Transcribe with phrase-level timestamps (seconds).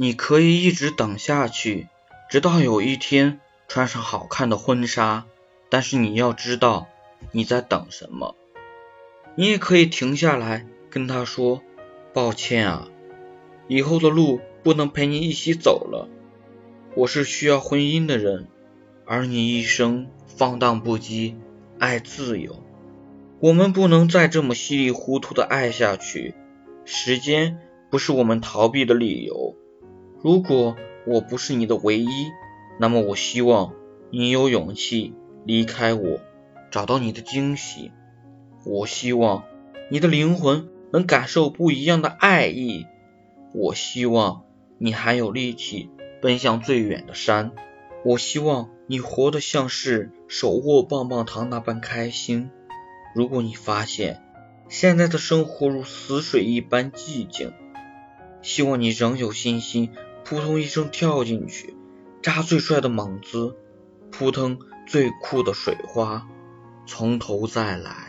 [0.00, 1.88] 你可以一直等下去，
[2.30, 5.26] 直到有一天穿上好看的婚纱。
[5.68, 6.86] 但是你要知道
[7.32, 8.36] 你在等什么。
[9.34, 11.62] 你也可以停下来跟他说
[12.14, 12.88] ：“抱歉啊，
[13.66, 16.08] 以后的路不能陪你一起走了。
[16.94, 18.46] 我是需要婚姻的人，
[19.04, 21.34] 而你一生放荡不羁，
[21.80, 22.62] 爱自由。
[23.40, 26.36] 我们不能再这么稀里糊涂的爱下去。
[26.84, 27.58] 时间
[27.90, 29.56] 不是我们逃避的理由。”
[30.20, 32.08] 如果我不是你的唯一，
[32.80, 33.72] 那么我希望
[34.10, 35.14] 你有勇气
[35.44, 36.20] 离开我，
[36.70, 37.92] 找到你的惊喜。
[38.64, 39.44] 我希望
[39.90, 42.86] 你的灵魂能感受不一样的爱意。
[43.54, 44.42] 我希望
[44.78, 45.88] 你还有力气
[46.20, 47.52] 奔向最远的山。
[48.04, 52.50] 我希望你活得像是手握棒棒糖那般开心。
[53.14, 54.22] 如果你发现
[54.68, 57.52] 现在的生活如死水一般寂静，
[58.42, 59.90] 希望你仍有信心。
[60.28, 61.74] 扑通一声跳进去，
[62.20, 63.56] 扎最帅的猛子，
[64.10, 66.28] 扑腾最酷的水花，
[66.84, 68.07] 从头再来。